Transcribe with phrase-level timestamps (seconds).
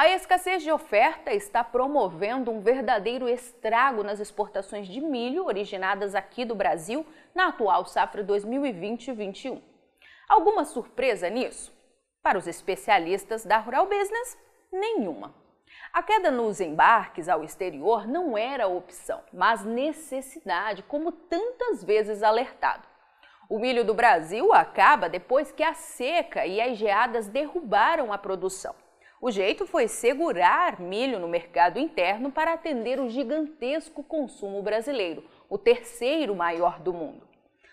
[0.00, 6.42] A escassez de oferta está promovendo um verdadeiro estrago nas exportações de milho originadas aqui
[6.42, 9.60] do Brasil na atual safra 2020-21.
[10.26, 11.70] Alguma surpresa nisso?
[12.22, 14.38] Para os especialistas da Rural Business,
[14.72, 15.34] nenhuma.
[15.92, 22.88] A queda nos embarques ao exterior não era opção, mas necessidade, como tantas vezes alertado.
[23.50, 28.74] O milho do Brasil acaba depois que a seca e as geadas derrubaram a produção.
[29.22, 35.58] O jeito foi segurar milho no mercado interno para atender o gigantesco consumo brasileiro, o
[35.58, 37.28] terceiro maior do mundo.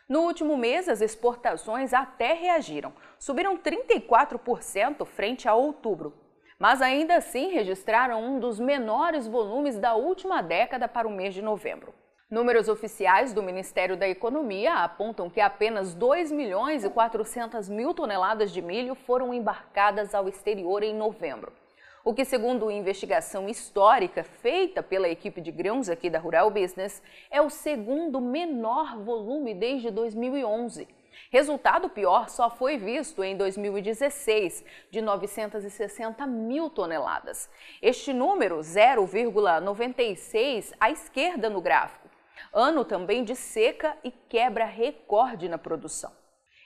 [0.09, 6.13] No último mês, as exportações até reagiram, subiram 34% frente a outubro,
[6.59, 11.41] mas ainda assim registraram um dos menores volumes da última década para o mês de
[11.41, 11.94] novembro.
[12.30, 18.52] Números oficiais do Ministério da Economia apontam que apenas 2 milhões e 400 mil toneladas
[18.52, 21.53] de milho foram embarcadas ao exterior em novembro.
[22.03, 27.42] O que, segundo investigação histórica feita pela equipe de grãos aqui da Rural Business, é
[27.42, 30.86] o segundo menor volume desde 2011.
[31.31, 37.50] Resultado pior só foi visto em 2016, de 960 mil toneladas.
[37.81, 42.06] Este número, 0,96 à esquerda no gráfico,
[42.58, 46.11] ano também de seca e quebra recorde na produção.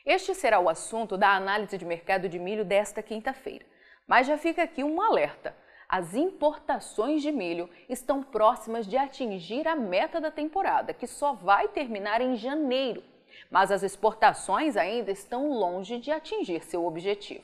[0.06, 3.66] Este será o assunto da análise de mercado de milho desta quinta-feira.
[4.08, 5.54] Mas já fica aqui um alerta.
[5.90, 11.68] As importações de milho estão próximas de atingir a meta da temporada, que só vai
[11.68, 13.04] terminar em janeiro.
[13.50, 17.44] Mas as exportações ainda estão longe de atingir seu objetivo.